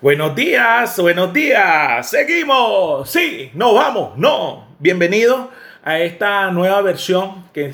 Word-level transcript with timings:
Buenos 0.00 0.34
días, 0.34 0.98
buenos 0.98 1.32
días. 1.32 2.10
Seguimos. 2.10 3.08
Sí, 3.08 3.50
no 3.54 3.74
vamos, 3.74 4.18
no. 4.18 4.66
Bienvenido 4.80 5.50
a 5.84 6.00
esta 6.00 6.50
nueva 6.50 6.82
versión 6.82 7.44
que, 7.52 7.72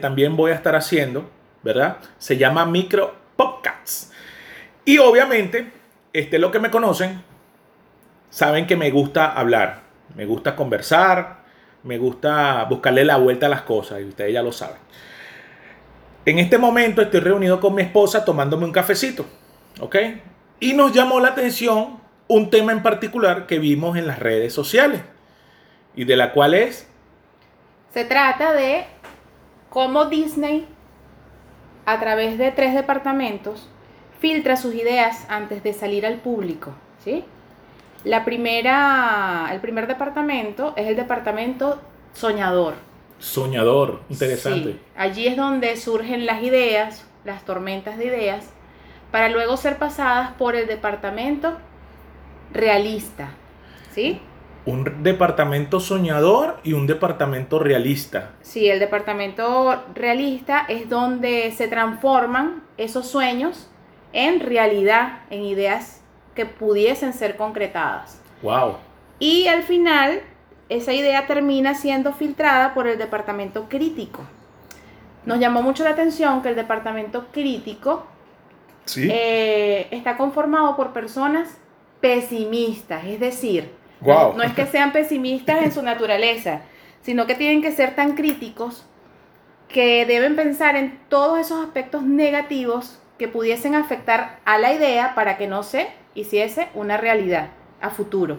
también 0.00 0.34
voy 0.34 0.50
a 0.50 0.54
estar 0.54 0.74
haciendo, 0.74 1.30
¿verdad? 1.62 1.98
Se 2.16 2.38
llama 2.38 2.64
Micro 2.64 3.14
Podcasts. 3.36 4.12
Y 4.84 4.98
obviamente, 4.98 5.70
este 6.12 6.38
lo 6.38 6.50
que 6.50 6.58
me 6.58 6.70
conocen, 6.70 7.22
saben 8.30 8.66
que 8.66 8.74
me 8.76 8.90
gusta 8.90 9.26
hablar, 9.26 9.82
me 10.16 10.24
gusta 10.24 10.56
conversar, 10.56 11.44
me 11.82 11.98
gusta 11.98 12.64
buscarle 12.64 13.04
la 13.04 13.18
vuelta 13.18 13.46
a 13.46 13.50
las 13.50 13.62
cosas, 13.62 14.00
y 14.00 14.04
ustedes 14.04 14.32
ya 14.32 14.42
lo 14.42 14.52
saben. 14.52 14.78
En 16.24 16.38
este 16.38 16.56
momento 16.56 17.02
estoy 17.02 17.20
reunido 17.20 17.60
con 17.60 17.74
mi 17.74 17.82
esposa 17.82 18.24
tomándome 18.24 18.64
un 18.64 18.72
cafecito, 18.72 19.26
¿ok? 19.80 19.96
Y 20.60 20.72
nos 20.72 20.92
llamó 20.92 21.20
la 21.20 21.28
atención 21.28 21.98
un 22.26 22.50
tema 22.50 22.72
en 22.72 22.82
particular 22.82 23.46
que 23.46 23.58
vimos 23.58 23.96
en 23.96 24.06
las 24.06 24.18
redes 24.18 24.52
sociales 24.52 25.02
y 25.94 26.04
de 26.04 26.16
la 26.16 26.32
cual 26.32 26.54
es... 26.54 26.88
Se 27.92 28.04
trata 28.04 28.52
de 28.52 28.84
cómo 29.70 30.06
Disney, 30.06 30.66
a 31.86 31.98
través 32.00 32.38
de 32.38 32.50
tres 32.50 32.74
departamentos, 32.74 33.68
filtra 34.20 34.56
sus 34.56 34.74
ideas 34.74 35.24
antes 35.28 35.62
de 35.62 35.72
salir 35.72 36.04
al 36.04 36.16
público, 36.16 36.72
¿sí? 37.02 37.24
La 38.04 38.24
primera, 38.24 39.48
el 39.50 39.60
primer 39.60 39.86
departamento 39.86 40.74
es 40.76 40.86
el 40.86 40.96
departamento 40.96 41.80
soñador. 42.12 42.74
Soñador, 43.18 44.02
interesante. 44.08 44.72
Sí, 44.72 44.80
allí 44.96 45.26
es 45.26 45.36
donde 45.36 45.76
surgen 45.76 46.26
las 46.26 46.42
ideas, 46.42 47.04
las 47.24 47.44
tormentas 47.44 47.98
de 47.98 48.06
ideas, 48.06 48.50
para 49.10 49.28
luego 49.28 49.56
ser 49.56 49.78
pasadas 49.78 50.32
por 50.32 50.56
el 50.56 50.66
departamento 50.66 51.56
realista. 52.52 53.30
¿Sí? 53.92 54.20
Un 54.66 55.02
departamento 55.02 55.80
soñador 55.80 56.58
y 56.62 56.74
un 56.74 56.86
departamento 56.86 57.58
realista. 57.58 58.32
Sí, 58.42 58.68
el 58.68 58.78
departamento 58.78 59.82
realista 59.94 60.66
es 60.68 60.88
donde 60.88 61.52
se 61.52 61.68
transforman 61.68 62.62
esos 62.76 63.06
sueños 63.06 63.70
en 64.12 64.40
realidad, 64.40 65.20
en 65.30 65.42
ideas 65.42 66.02
que 66.34 66.46
pudiesen 66.46 67.12
ser 67.12 67.36
concretadas. 67.36 68.20
Wow. 68.42 68.76
Y 69.18 69.48
al 69.48 69.62
final, 69.62 70.20
esa 70.68 70.92
idea 70.92 71.26
termina 71.26 71.74
siendo 71.74 72.12
filtrada 72.12 72.74
por 72.74 72.86
el 72.86 72.98
departamento 72.98 73.68
crítico. 73.68 74.22
Nos 75.24 75.40
llamó 75.40 75.62
mucho 75.62 75.82
la 75.84 75.90
atención 75.90 76.42
que 76.42 76.50
el 76.50 76.56
departamento 76.56 77.26
crítico 77.32 78.06
eh, 78.96 79.88
está 79.90 80.16
conformado 80.16 80.76
por 80.76 80.92
personas 80.92 81.58
pesimistas, 82.00 83.04
es 83.04 83.20
decir, 83.20 83.70
no, 84.00 84.42
es 84.42 84.52
que 84.52 84.66
sean 84.66 84.92
pesimistas 84.92 85.62
en 85.62 85.72
su 85.72 85.82
naturaleza, 85.82 86.60
sino 87.02 87.26
que 87.26 87.34
tienen 87.34 87.62
que 87.62 87.72
ser 87.72 87.94
tan 87.94 88.14
críticos 88.14 88.86
que 89.68 90.06
deben 90.06 90.36
pensar 90.36 90.76
en 90.76 90.98
todos 91.08 91.38
esos 91.38 91.64
aspectos 91.64 92.02
negativos 92.02 93.00
que 93.18 93.28
pudiesen 93.28 93.74
afectar 93.74 94.38
a 94.44 94.58
la 94.58 94.72
idea 94.72 95.14
para 95.14 95.36
que 95.36 95.48
no 95.48 95.62
se 95.62 95.88
hiciese 96.14 96.68
una 96.74 96.96
realidad 96.96 97.48
a 97.80 97.90
futuro. 97.90 98.38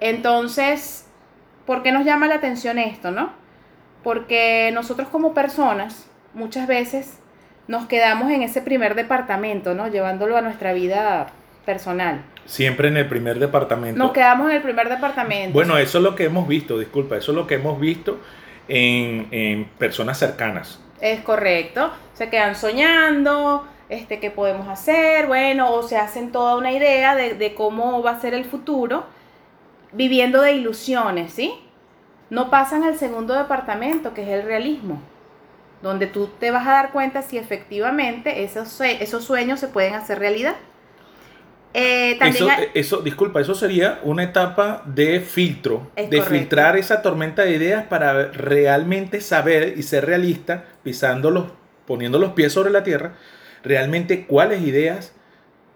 Entonces, 0.00 1.06
¿por 1.66 1.82
qué 1.82 1.92
nos 1.92 2.04
llama 2.04 2.28
la 2.28 2.36
atención 2.36 2.78
esto, 2.78 3.10
no? 3.10 3.32
Porque 4.02 4.70
nosotros 4.72 5.08
como 5.08 5.34
personas 5.34 6.08
muchas 6.32 6.66
veces 6.68 7.18
nos 7.68 7.86
quedamos 7.86 8.30
en 8.30 8.42
ese 8.42 8.62
primer 8.62 8.94
departamento, 8.94 9.74
¿no? 9.74 9.88
Llevándolo 9.88 10.36
a 10.36 10.40
nuestra 10.40 10.72
vida 10.72 11.28
personal. 11.64 12.22
Siempre 12.44 12.88
en 12.88 12.96
el 12.96 13.08
primer 13.08 13.38
departamento. 13.38 13.98
Nos 13.98 14.12
quedamos 14.12 14.50
en 14.50 14.56
el 14.56 14.62
primer 14.62 14.88
departamento. 14.88 15.52
Bueno, 15.52 15.76
eso 15.78 15.98
es 15.98 16.04
lo 16.04 16.14
que 16.14 16.24
hemos 16.24 16.46
visto, 16.46 16.78
disculpa, 16.78 17.16
eso 17.16 17.32
es 17.32 17.36
lo 17.36 17.46
que 17.46 17.56
hemos 17.56 17.80
visto 17.80 18.20
en, 18.68 19.68
personas 19.78 20.18
cercanas. 20.18 20.80
Es 21.00 21.20
correcto. 21.20 21.92
Se 22.14 22.30
quedan 22.30 22.54
soñando, 22.54 23.66
este, 23.88 24.20
qué 24.20 24.30
podemos 24.30 24.68
hacer, 24.68 25.26
bueno, 25.26 25.72
o 25.72 25.82
se 25.82 25.96
hacen 25.96 26.30
toda 26.30 26.56
una 26.56 26.70
idea 26.70 27.16
de, 27.16 27.34
de 27.34 27.54
cómo 27.54 28.00
va 28.02 28.12
a 28.12 28.20
ser 28.20 28.32
el 28.32 28.44
futuro, 28.44 29.04
viviendo 29.92 30.40
de 30.40 30.52
ilusiones, 30.52 31.32
¿sí? 31.32 31.52
No 32.30 32.48
pasan 32.48 32.84
al 32.84 32.96
segundo 32.96 33.34
departamento, 33.34 34.14
que 34.14 34.22
es 34.22 34.28
el 34.28 34.44
realismo 34.44 35.00
donde 35.82 36.06
tú 36.06 36.28
te 36.38 36.50
vas 36.50 36.66
a 36.66 36.72
dar 36.72 36.92
cuenta 36.92 37.22
si 37.22 37.38
efectivamente 37.38 38.42
esos, 38.42 38.80
esos 38.80 39.24
sueños 39.24 39.60
se 39.60 39.68
pueden 39.68 39.94
hacer 39.94 40.18
realidad. 40.18 40.56
Eh, 41.78 42.18
eso, 42.22 42.48
eso, 42.72 43.02
disculpa, 43.02 43.40
eso 43.40 43.54
sería 43.54 44.00
una 44.02 44.22
etapa 44.22 44.82
de 44.86 45.20
filtro, 45.20 45.90
de 45.94 46.22
filtrar 46.22 46.78
esa 46.78 47.02
tormenta 47.02 47.42
de 47.42 47.50
ideas 47.50 47.84
para 47.84 48.28
realmente 48.28 49.20
saber 49.20 49.74
y 49.76 49.82
ser 49.82 50.06
realista, 50.06 50.64
pisándolos, 50.82 51.48
poniendo 51.86 52.18
los 52.18 52.32
pies 52.32 52.54
sobre 52.54 52.70
la 52.70 52.82
tierra, 52.82 53.16
realmente 53.62 54.24
cuáles 54.24 54.62
ideas 54.62 55.12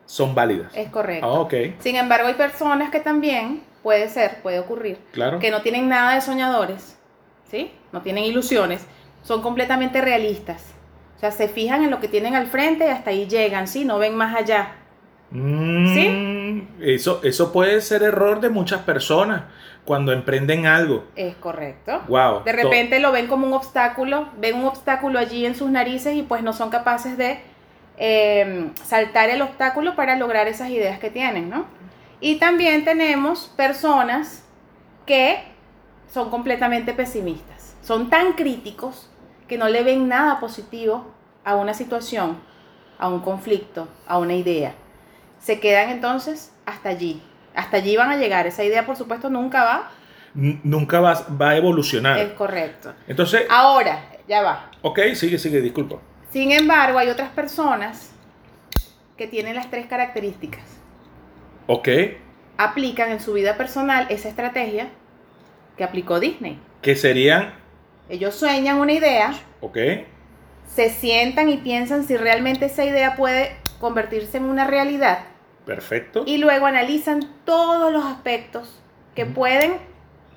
son 0.07 0.35
válidas. 0.35 0.75
Es 0.75 0.89
correcto. 0.89 1.27
Ah, 1.27 1.41
okay. 1.41 1.77
Sin 1.81 1.97
embargo, 1.97 2.29
hay 2.29 2.35
personas 2.35 2.91
que 2.91 3.01
también, 3.01 3.63
puede 3.83 4.09
ser, 4.09 4.41
puede 4.43 4.59
ocurrir, 4.59 4.97
claro. 5.13 5.39
que 5.39 5.51
no 5.51 5.61
tienen 5.61 5.91
nada 5.91 6.15
de 6.15 6.23
soñadores, 6.23 6.97
¿sí? 7.51 7.73
No 7.93 8.01
tienen 8.01 8.25
ilusiones 8.25 8.87
son 9.23 9.43
completamente 9.43 10.01
realistas. 10.01 10.65
O 11.17 11.21
sea, 11.21 11.31
se 11.31 11.49
fijan 11.49 11.85
en 11.85 11.91
lo 11.91 12.01
que 12.01 12.09
tienen 12.09 12.35
al 12.35 12.47
frente 12.47 12.87
y 12.87 12.89
hasta 12.89 13.11
ahí 13.11 13.27
llegan, 13.27 13.69
¿sí? 13.69 13.85
No 13.85 13.99
ven 13.99 14.17
más 14.17 14.35
allá. 14.35 14.73
Mm, 15.31 15.95
¿Sí? 15.95 16.69
Eso, 16.81 17.21
eso 17.23 17.53
puede 17.53 17.81
ser 17.83 18.03
error 18.03 18.41
de 18.41 18.49
muchas 18.49 18.81
personas 18.81 19.43
cuando 19.85 20.13
emprenden 20.13 20.67
algo. 20.67 21.05
Es 21.17 21.35
correcto. 21.37 22.03
Wow. 22.09 22.45
De 22.45 22.53
repente 22.53 23.01
lo 23.01 23.13
ven 23.13 23.27
como 23.27 23.47
un 23.47 23.53
obstáculo, 23.53 24.29
ven 24.39 24.57
un 24.57 24.65
obstáculo 24.65 25.19
allí 25.19 25.47
en 25.47 25.55
sus 25.55 25.71
narices 25.71 26.17
y 26.17 26.23
pues 26.23 26.43
no 26.43 26.53
son 26.53 26.71
capaces 26.71 27.17
de 27.17 27.41
em, 27.97 28.73
saltar 28.85 29.31
el 29.31 29.43
obstáculo 29.43 29.97
para 29.97 30.17
lograr 30.17 30.49
esas 30.49 30.71
ideas 30.71 30.99
que 30.99 31.11
tienen, 31.11 31.51
¿no? 31.51 31.67
Y 32.21 32.37
también 32.37 32.85
tenemos 32.85 33.53
personas 33.57 34.45
que 35.07 35.43
son 36.11 36.31
completamente 36.31 36.93
pesimistas. 36.93 37.77
Son 37.83 38.11
tan 38.11 38.35
críticos 38.35 39.11
que 39.49 39.59
no 39.59 39.69
le 39.69 39.83
ven 39.83 40.09
nada 40.09 40.41
positivo 40.41 41.07
a 41.45 41.57
una 41.57 41.75
situación, 41.75 42.39
a 42.99 43.09
un 43.09 43.21
conflicto, 43.21 43.89
a 44.07 44.19
una 44.19 44.35
idea. 44.35 44.75
Se 45.39 45.61
quedan 45.61 45.91
entonces 45.91 46.53
hasta 46.67 46.91
allí. 46.91 47.23
Hasta 47.55 47.79
allí 47.79 47.97
van 47.97 48.11
a 48.11 48.17
llegar. 48.17 48.47
Esa 48.47 48.65
idea, 48.65 48.87
por 48.87 48.97
supuesto, 48.97 49.31
nunca 49.31 49.65
va. 49.65 49.91
nunca 50.35 51.01
va, 51.01 51.27
va 51.41 51.51
a 51.51 51.57
evolucionar. 51.57 52.19
Es 52.19 52.33
correcto. 52.33 52.93
Entonces. 53.09 53.47
Ahora, 53.49 54.05
ya 54.29 54.43
va. 54.43 54.71
Ok, 54.83 55.01
sigue, 55.15 55.39
sigue, 55.39 55.61
disculpa. 55.61 55.97
Sin 56.31 56.53
embargo, 56.53 56.99
hay 56.99 57.09
otras 57.09 57.31
personas 57.31 58.13
que 59.17 59.27
tienen 59.27 59.57
las 59.57 59.71
tres 59.71 59.87
características. 59.87 60.63
Ok. 61.67 61.89
Aplican 62.57 63.11
en 63.11 63.21
su 63.21 63.33
vida 63.33 63.57
personal 63.57 64.07
esa 64.11 64.29
estrategia 64.29 64.91
que 65.81 65.85
aplicó 65.85 66.21
Disney. 66.21 66.59
Que 66.83 66.95
serían 66.95 67.55
ellos 68.11 68.35
sueñan 68.35 68.79
una 68.79 68.93
idea. 68.93 69.33
Ok. 69.63 69.79
Se 70.67 70.91
sientan 70.91 71.49
y 71.49 71.57
piensan 71.57 72.05
si 72.07 72.19
realmente 72.19 72.67
esa 72.67 72.85
idea 72.85 73.17
puede 73.17 73.57
convertirse 73.79 74.37
en 74.37 74.45
una 74.45 74.67
realidad. 74.67 75.21
Perfecto. 75.65 76.25
Y 76.27 76.37
luego 76.37 76.67
analizan 76.67 77.21
todos 77.47 77.91
los 77.91 78.05
aspectos 78.05 78.83
que 79.15 79.25
pueden 79.25 79.79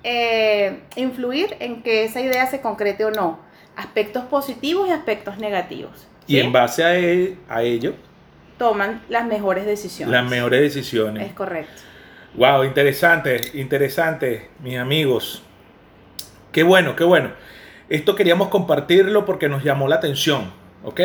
eh, 0.04 0.80
influir 0.96 1.58
en 1.60 1.84
que 1.84 2.06
esa 2.06 2.22
idea 2.22 2.46
se 2.46 2.62
concrete 2.62 3.04
o 3.04 3.12
no. 3.12 3.40
Aspectos 3.76 4.24
positivos 4.26 4.88
y 4.88 4.92
aspectos 4.92 5.40
negativos. 5.40 6.08
Y 6.26 6.40
en 6.40 6.54
base 6.54 6.86
a, 6.86 6.98
e, 6.98 7.38
a 7.50 7.64
ello, 7.64 7.96
toman 8.58 9.02
las 9.10 9.26
mejores 9.26 9.66
decisiones. 9.66 10.12
Las 10.12 10.30
mejores 10.30 10.62
decisiones. 10.62 11.28
Es 11.28 11.34
correcto. 11.34 11.82
Wow, 12.36 12.64
interesante, 12.64 13.52
interesante, 13.54 14.50
mis 14.64 14.80
amigos. 14.80 15.44
Qué 16.52 16.64
bueno, 16.64 16.96
qué 16.96 17.04
bueno. 17.04 17.30
Esto 17.90 18.16
queríamos 18.16 18.48
compartirlo 18.48 19.24
porque 19.24 19.50
nos 19.50 19.64
llamó 19.64 19.88
la 19.88 19.98
atención, 19.98 20.52
¿ok? 20.84 21.00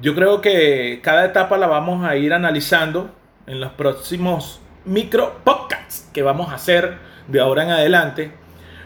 Yo 0.00 0.14
creo 0.14 0.40
que 0.40 1.00
cada 1.02 1.26
etapa 1.26 1.58
la 1.58 1.66
vamos 1.66 2.06
a 2.06 2.16
ir 2.16 2.32
analizando 2.32 3.14
en 3.46 3.60
los 3.60 3.72
próximos 3.72 4.58
micro 4.86 5.38
podcasts 5.44 6.08
que 6.14 6.22
vamos 6.22 6.48
a 6.50 6.54
hacer 6.54 6.96
de 7.28 7.40
ahora 7.40 7.64
en 7.64 7.70
adelante. 7.70 8.30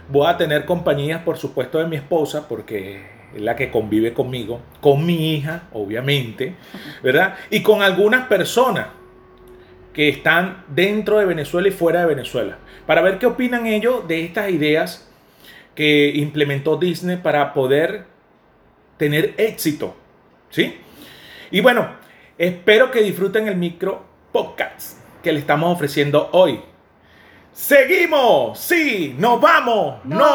Voy 0.08 0.26
a 0.26 0.36
tener 0.36 0.64
compañías, 0.64 1.22
por 1.22 1.38
supuesto, 1.38 1.78
de 1.78 1.86
mi 1.86 1.94
esposa, 1.94 2.48
porque 2.48 3.06
es 3.36 3.40
la 3.40 3.54
que 3.54 3.70
convive 3.70 4.12
conmigo, 4.12 4.62
con 4.80 5.06
mi 5.06 5.34
hija, 5.34 5.68
obviamente, 5.72 6.56
¿verdad? 7.04 7.36
Y 7.50 7.62
con 7.62 7.82
algunas 7.82 8.26
personas 8.26 8.97
que 9.98 10.08
están 10.08 10.62
dentro 10.68 11.18
de 11.18 11.24
Venezuela 11.24 11.66
y 11.66 11.72
fuera 11.72 12.02
de 12.02 12.06
Venezuela, 12.06 12.58
para 12.86 13.02
ver 13.02 13.18
qué 13.18 13.26
opinan 13.26 13.66
ellos 13.66 14.06
de 14.06 14.24
estas 14.24 14.48
ideas 14.48 15.10
que 15.74 16.12
implementó 16.14 16.76
Disney 16.76 17.16
para 17.16 17.52
poder 17.52 18.04
tener 18.96 19.34
éxito. 19.38 19.96
¿Sí? 20.50 20.78
Y 21.50 21.58
bueno, 21.62 21.96
espero 22.38 22.92
que 22.92 23.02
disfruten 23.02 23.48
el 23.48 23.56
micro 23.56 24.04
podcast. 24.30 25.00
que 25.20 25.32
le 25.32 25.40
estamos 25.40 25.74
ofreciendo 25.74 26.28
hoy. 26.30 26.60
Seguimos, 27.52 28.56
sí, 28.56 29.16
nos 29.18 29.40
vamos, 29.40 29.96
no. 30.04 30.16